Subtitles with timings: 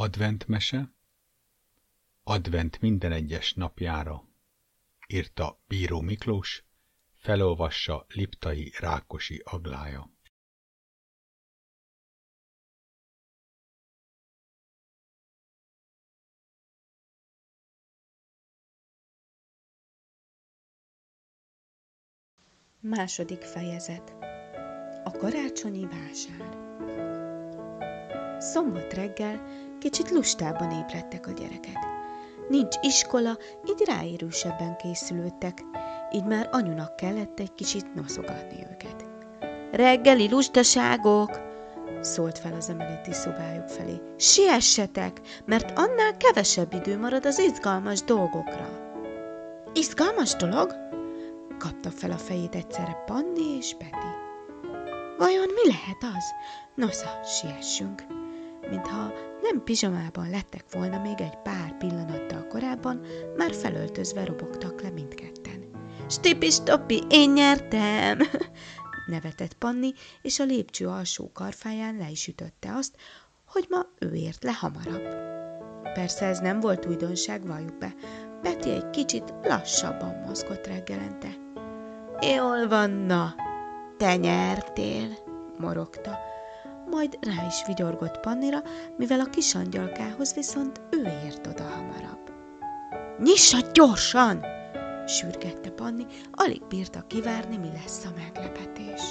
[0.00, 0.94] Adventmese
[2.22, 4.28] Advent minden egyes napjára.
[5.06, 6.64] Írta Bíró Miklós,
[7.14, 10.10] felolvassa Liptai Rákosi Aglája.
[22.80, 24.10] Második fejezet.
[25.04, 26.66] A karácsonyi vásár.
[28.40, 31.78] Szombat reggel kicsit lustában ébredtek a gyerekek.
[32.48, 33.36] Nincs iskola,
[33.66, 35.64] így ráérősebben készülődtek,
[36.12, 39.04] így már anyunak kellett egy kicsit noszogatni őket.
[39.72, 41.46] Reggeli lustaságok!
[42.00, 44.00] szólt fel az emeleti szobájuk felé.
[44.16, 48.68] Siessetek, mert annál kevesebb idő marad az izgalmas dolgokra.
[49.72, 50.74] Izgalmas dolog?
[51.58, 54.08] kapta fel a fejét egyszerre Panni és Peti.
[55.18, 56.24] Vajon mi lehet az?
[56.74, 58.02] Nosza, siessünk!
[58.70, 59.12] Mintha
[59.50, 63.00] nem pizsamában lettek volna még egy pár pillanattal korábban,
[63.36, 65.70] már felöltözve robogtak le mindketten.
[66.08, 68.18] Stipi-stopi, én nyertem!
[69.06, 72.94] nevetett Panni, és a lépcső alsó karfáján le is ütötte azt,
[73.46, 75.06] hogy ma ő ért le hamarabb.
[75.94, 77.94] Persze ez nem volt újdonság, valljuk be.
[78.42, 81.28] Peti egy kicsit lassabban mozgott reggelente.
[82.36, 83.34] Jól van, na,
[83.96, 85.18] te nyertél,
[85.58, 86.18] morogta,
[86.90, 88.62] majd rá is vigyorgott Pannira,
[88.96, 92.32] mivel a kis angyalkához viszont ő ért oda hamarabb.
[93.18, 94.44] Nyissa gyorsan!
[95.08, 99.02] sürgette Panni, alig bírta kivárni, mi lesz a meglepetés.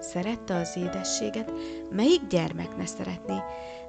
[0.00, 1.52] Szerette az édességet,
[1.90, 3.36] melyik gyermek ne szeretné,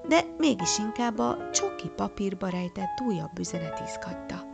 [0.08, 4.50] de mégis inkább a csoki papírba rejtett újabb üzenet izgatta.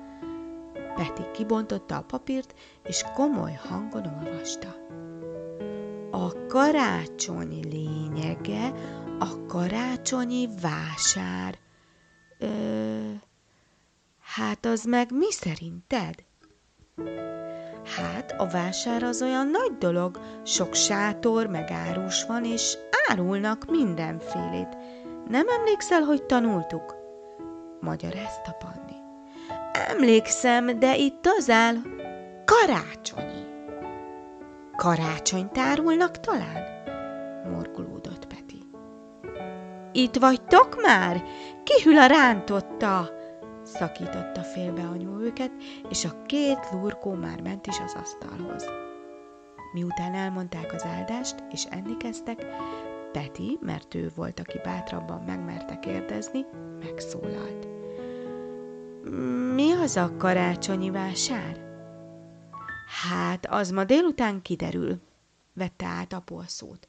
[0.95, 4.86] Peti kibontotta a papírt, és komoly hangon olvasta.
[6.19, 8.73] A karácsony lényege
[9.19, 11.57] a karácsonyi vásár.
[12.39, 12.47] Ö,
[14.21, 16.15] hát az meg mi szerinted?
[17.95, 24.77] Hát a vásár az olyan nagy dolog, sok sátor, meg árus van, és árulnak mindenfélét.
[25.27, 26.95] Nem emlékszel, hogy tanultuk?
[27.79, 28.95] Magyarázta Panni.
[29.89, 31.75] Emlékszem, de itt az áll
[32.45, 33.36] karácsonyi.
[34.77, 36.63] Karácsonyt árulnak talán?
[37.51, 38.63] Morgulódott Peti.
[39.91, 41.23] Itt vagytok már?
[41.63, 43.09] Ki a rántotta?
[43.63, 45.51] Szakította félbe anyu őket,
[45.89, 48.65] és a két lurkó már ment is az asztalhoz.
[49.73, 52.45] Miután elmondták az áldást, és enni kezdtek,
[53.11, 56.45] Peti, mert ő volt, aki bátrabban megmerte kérdezni,
[56.79, 57.67] megszólalt.
[59.53, 61.66] Mi az a karácsonyi vásár?
[62.87, 64.99] Hát, az ma délután kiderül,
[65.53, 66.87] vette át apu a szót.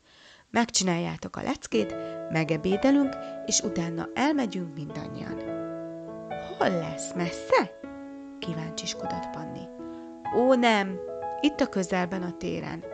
[0.50, 1.94] Megcsináljátok a leckét,
[2.30, 3.16] megebédelünk,
[3.46, 5.34] és utána elmegyünk mindannyian.
[6.58, 7.80] Hol lesz, messze?
[8.38, 9.66] Kíváncsiskodott Panni.
[10.36, 10.98] Ó, nem,
[11.40, 12.84] itt a közelben a téren.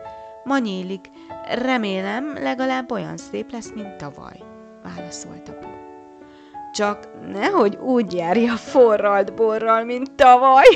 [0.44, 1.10] Ma nyílik,
[1.54, 4.40] remélem legalább olyan szép lesz, mint tavaly,
[4.82, 5.68] válaszolt apu.
[6.72, 10.66] Csak nehogy úgy járja forralt borral, mint tavaly,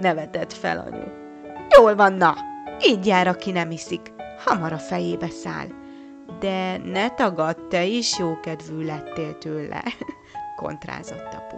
[0.00, 1.17] nevetett fel anyu.
[1.76, 2.34] Jól van, na,
[2.86, 4.12] így jár, aki nem iszik,
[4.44, 5.66] hamar a fejébe száll.
[6.40, 9.82] De ne tagad, te is jókedvű lettél tőle,
[10.62, 11.56] kontrázott apu.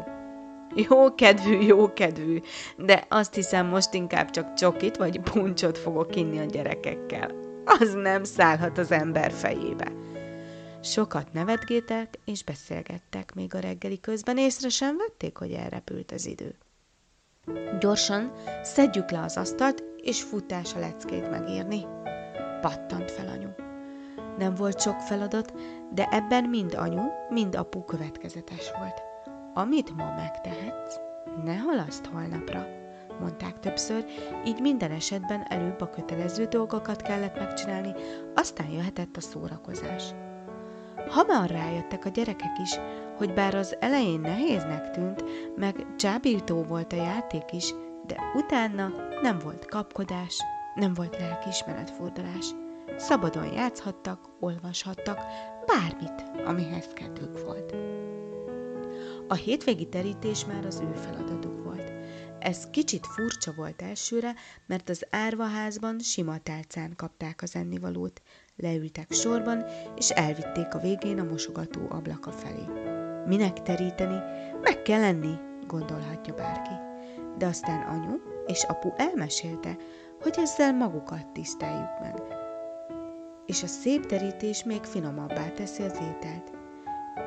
[0.74, 2.40] Jókedvű, jókedvű,
[2.76, 7.30] de azt hiszem most inkább csak csokit vagy puncsot fogok inni a gyerekekkel.
[7.64, 9.92] Az nem szállhat az ember fejébe.
[10.82, 16.54] Sokat nevetgétek és beszélgettek, még a reggeli közben észre sem vették, hogy elrepült az idő.
[17.80, 18.32] Gyorsan
[18.62, 21.86] szedjük le az asztalt, és futás a leckét megírni.
[22.60, 23.48] Pattant fel anyu.
[24.38, 25.52] Nem volt sok feladat,
[25.92, 29.02] de ebben mind anyu, mind apu következetes volt.
[29.54, 30.96] Amit ma megtehetsz,
[31.44, 32.66] ne halaszt holnapra,
[33.20, 34.04] mondták többször,
[34.44, 37.94] így minden esetben előbb a kötelező dolgokat kellett megcsinálni,
[38.34, 40.14] aztán jöhetett a szórakozás.
[41.08, 42.78] Hamar rájöttek a gyerekek is,
[43.16, 45.24] hogy bár az elején nehéznek tűnt,
[45.56, 47.74] meg csábító volt a játék is,
[48.06, 48.92] de utána
[49.22, 50.38] nem volt kapkodás,
[50.74, 52.46] nem volt lelkiismeretfordulás.
[52.96, 55.18] Szabadon játszhattak, olvashattak,
[55.66, 57.74] bármit, amihez kedvük volt.
[59.28, 61.92] A hétvégi terítés már az ő feladatuk volt.
[62.38, 64.34] Ez kicsit furcsa volt elsőre,
[64.66, 68.22] mert az árvaházban sima tálcán kapták az ennivalót,
[68.56, 69.64] leültek sorban,
[69.96, 72.64] és elvitték a végén a mosogató ablaka felé.
[73.26, 74.18] Minek teríteni?
[74.60, 75.34] Meg kell lenni,
[75.66, 76.89] gondolhatja bárki.
[77.40, 79.76] De aztán anyu és apu elmesélte,
[80.22, 82.22] hogy ezzel magukat tiszteljük meg.
[83.46, 86.52] És a szép terítés még finomabbá teszi az ételt.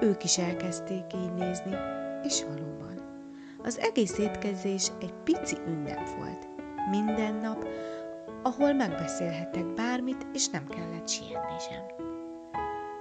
[0.01, 1.75] ők is elkezdték így nézni,
[2.23, 3.01] és valóban.
[3.63, 6.47] Az egész étkezés egy pici ünnep volt.
[6.89, 7.67] Minden nap,
[8.43, 11.83] ahol megbeszélhettek bármit, és nem kellett sietni sem.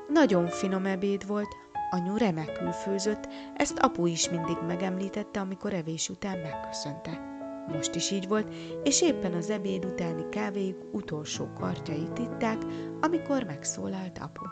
[0.09, 1.57] Nagyon finom ebéd volt,
[1.93, 7.31] anyu remekül főzött, ezt apu is mindig megemlítette, amikor evés után megköszönte.
[7.69, 12.57] Most is így volt, és éppen az ebéd utáni kávéjuk utolsó kartjait itták,
[13.01, 14.45] amikor megszólalt apu.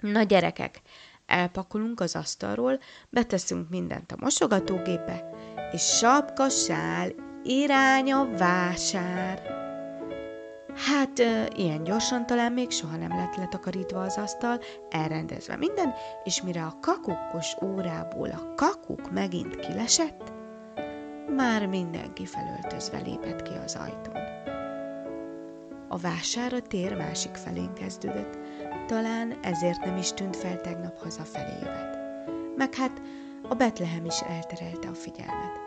[0.00, 0.80] Na gyerekek,
[1.26, 2.78] elpakolunk az asztalról,
[3.10, 5.30] beteszünk mindent a mosogatógépbe,
[5.72, 7.12] és sapka, sál,
[7.42, 9.63] irány a vásár.
[10.76, 11.18] Hát,
[11.56, 14.60] ilyen gyorsan talán még soha nem lett letakarítva az asztal,
[14.90, 15.94] elrendezve minden,
[16.24, 20.32] és mire a kakukkos órából a kakuk megint kilesett,
[21.36, 24.22] már mindenki felöltözve lépett ki az ajtón.
[25.88, 28.38] A vásár a tér másik felén kezdődött,
[28.86, 31.98] talán ezért nem is tűnt fel tegnap hazafelé jövet.
[32.56, 33.02] Meg hát
[33.48, 35.60] a Betlehem is elterelte a figyelmet.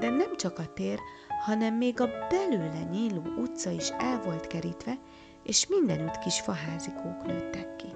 [0.00, 0.98] De nem csak a tér,
[1.44, 4.98] hanem még a belőle nyíló utca is el volt kerítve,
[5.42, 7.86] és mindenütt kis faházikók nőttek ki.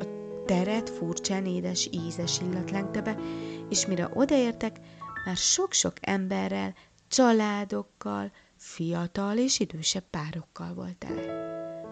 [0.00, 3.16] A teret furcsán édes ízes illat lengte be,
[3.68, 4.76] és mire odaértek,
[5.24, 6.74] már sok-sok emberrel,
[7.08, 11.50] családokkal, fiatal és idősebb párokkal volt tele.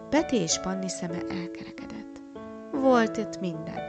[0.09, 2.21] Peti és Panni szeme elkerekedett.
[2.71, 3.79] Volt itt minden.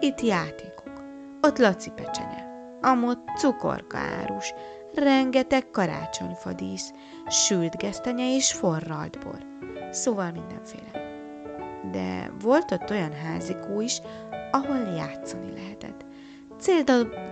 [0.00, 1.02] Itt játékok,
[1.40, 2.46] ott Laci pecsenye,
[2.80, 4.52] amott cukorka árus,
[4.94, 6.92] rengeteg karácsonyfadísz,
[7.28, 9.46] sült gesztenye és forralt bor.
[9.90, 11.06] Szóval mindenféle.
[11.92, 14.00] De volt ott olyan házikó is,
[14.50, 16.06] ahol játszani lehetett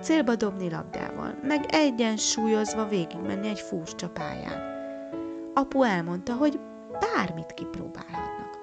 [0.01, 4.75] célba dobni labdával, meg egyensúlyozva végigmenni egy furcsa pályán.
[5.55, 6.61] Apu elmondta, hogy
[7.01, 8.59] bármit kipróbálhatnak.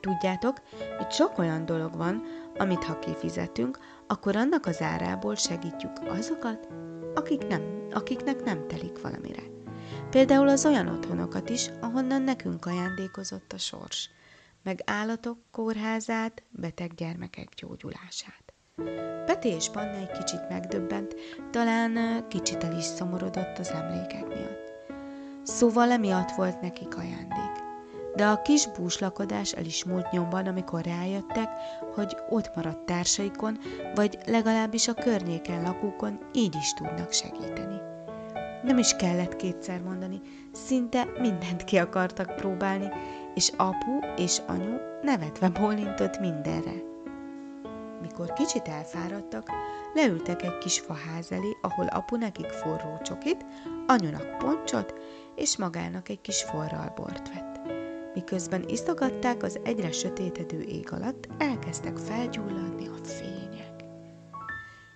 [0.00, 0.56] Tudjátok,
[0.96, 2.22] hogy sok olyan dolog van,
[2.56, 6.68] amit ha kifizetünk, akkor annak az árából segítjük azokat,
[7.18, 9.42] akik nem, akiknek nem telik valamire.
[10.10, 14.10] Például az olyan otthonokat is, ahonnan nekünk ajándékozott a sors,
[14.62, 18.52] meg állatok kórházát, beteg gyermekek gyógyulását.
[19.26, 21.14] Peti és Panna egy kicsit megdöbbent,
[21.50, 24.72] talán kicsit el is szomorodott az emlékek miatt.
[25.42, 27.67] Szóval emiatt volt nekik ajándék.
[28.18, 31.48] De a kis búslakodás el is múlt nyomban, amikor rájöttek,
[31.94, 33.58] hogy ott maradt társaikon,
[33.94, 37.80] vagy legalábbis a környéken lakókon így is tudnak segíteni.
[38.62, 40.20] Nem is kellett kétszer mondani,
[40.52, 42.88] szinte mindent ki akartak próbálni,
[43.34, 46.74] és apu és anyu nevetve bólintott mindenre.
[48.00, 49.50] Mikor kicsit elfáradtak,
[49.94, 53.44] leültek egy kis faház elé, ahol apu nekik forró csokit,
[53.86, 54.94] anyunak poncsot,
[55.34, 57.57] és magának egy kis forralbort vett.
[58.18, 63.84] Miközben iszogatták az egyre sötétedő ég alatt, elkezdtek felgyulladni a fények.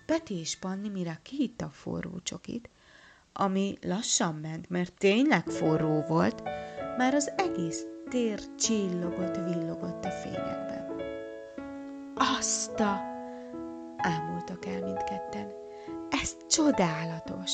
[0.05, 2.69] Peti és Panni mire kihitta a forró csokit,
[3.33, 6.43] ami lassan ment, mert tényleg forró volt,
[6.97, 11.01] már az egész tér csillogott, villogott a fényekben.
[12.15, 13.01] Azta!
[13.97, 15.51] Ámultak el mindketten.
[16.21, 17.51] Ez csodálatos!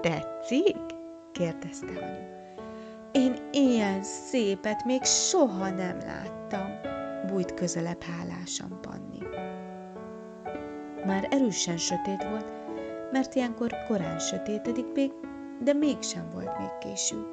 [0.00, 0.76] Tetszik?
[1.32, 2.32] kérdezte anyu.
[3.12, 6.68] Én ilyen szépet még soha nem láttam,
[7.26, 9.18] bújt közelebb hálásan Panni.
[11.06, 12.52] Már erősen sötét volt,
[13.10, 15.12] mert ilyenkor korán sötétedik még,
[15.60, 17.26] de mégsem volt még késő.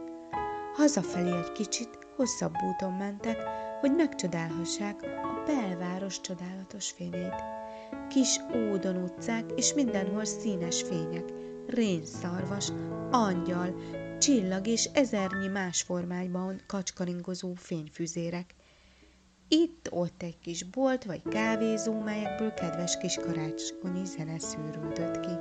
[0.75, 3.43] Hazafelé egy kicsit hosszabb úton mentek,
[3.79, 7.43] hogy megcsodálhassák a belváros csodálatos fényeit.
[8.09, 11.33] Kis ódon utcák, és mindenhol színes fények,
[11.67, 12.71] rénszarvas,
[13.12, 13.75] angyal,
[14.19, 18.55] csillag és ezernyi más formájban kacskaringozó fényfüzérek.
[19.47, 25.31] Itt-ott egy kis bolt vagy kávézó, melyekből kedves kis karácsonyi zene szűrődött ki.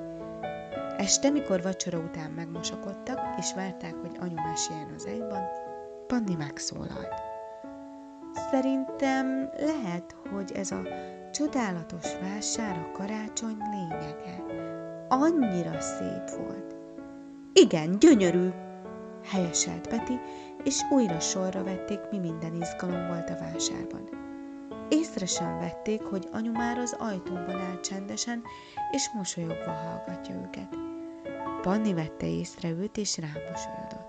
[0.96, 5.42] Este, mikor vacsora után megmosakodtak, és várták, hogy anyu meséljen az egyban,
[6.06, 7.14] Panni megszólalt.
[8.50, 10.82] Szerintem lehet, hogy ez a
[11.32, 14.44] csodálatos vásár a karácsony lényege.
[15.08, 16.76] Annyira szép volt.
[17.52, 18.48] Igen, gyönyörű,
[19.30, 20.20] helyeselt Peti,
[20.64, 24.08] és újra sorra vették, mi minden izgalom volt a vásárban.
[24.88, 28.42] Észre sem vették, hogy anyu már az ajtóban áll csendesen,
[28.90, 30.76] és mosolyogva hallgatja őket.
[31.62, 34.08] Panni vette észre őt, és rámosolyodott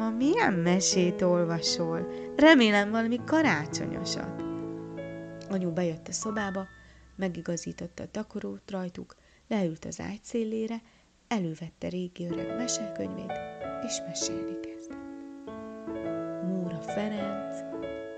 [0.00, 2.12] ma milyen mesét olvasol?
[2.36, 4.42] Remélem valami karácsonyosat.
[5.48, 6.66] Anyu bejött a szobába,
[7.16, 9.16] megigazította a takarót rajtuk,
[9.48, 10.82] leült az ágy szélére,
[11.30, 13.32] elővette régi öreg mesekönyvét,
[13.86, 14.98] és mesélni kezdett.
[16.46, 17.56] Móra Ferenc,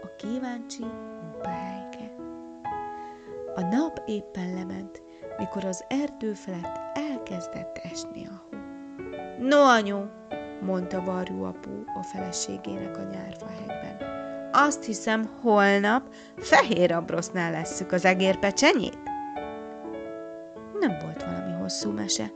[0.03, 0.85] a kíváncsi
[1.23, 2.15] munkahelyke.
[3.55, 5.03] A nap éppen lement,
[5.39, 8.59] mikor az erdő felett elkezdett esni a hó.
[9.39, 9.99] No, anyu,
[10.61, 14.11] mondta Varjú apu a feleségének a nyárfahegyben.
[14.53, 18.99] Azt hiszem, holnap fehér abrosznál lesszük az egérpecsenyét.
[20.81, 22.33] Nem volt valami hosszú mese,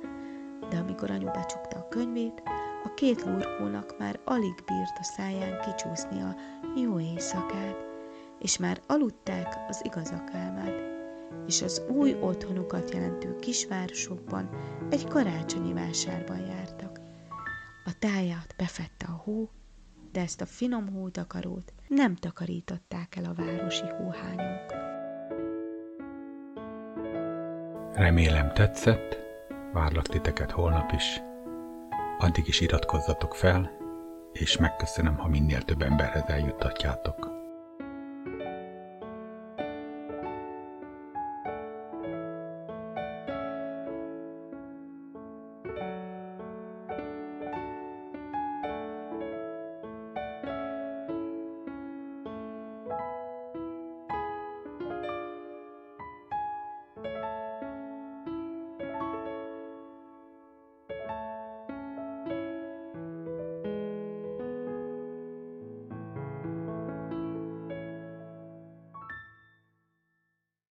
[0.71, 2.43] de amikor anyu becsukta a könyvét,
[2.85, 6.37] a két lurkónak már alig bírt a száján kicsúszni a
[6.77, 7.77] jó éjszakát,
[8.39, 10.95] és már aludták az igazak álmát,
[11.47, 14.51] és az új otthonukat jelentő kisvárosokban
[14.91, 17.01] egy karácsonyi vásárban jártak.
[17.85, 19.51] A táját befette a hó,
[20.13, 24.75] de ezt a finom hótakarót nem takarították el a városi hóhányok.
[27.95, 29.26] Remélem tetszett,
[29.77, 31.21] várlak titeket holnap is.
[32.19, 33.71] Addig is iratkozzatok fel,
[34.33, 37.36] és megköszönöm, ha minél több emberhez eljuttatjátok.